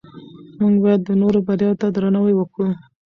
موږ 0.59 0.73
باید 0.83 1.01
د 1.05 1.09
نورو 1.21 1.39
بریا 1.47 1.71
ته 1.79 1.87
درناوی 1.95 2.33
وکړو 2.37 2.67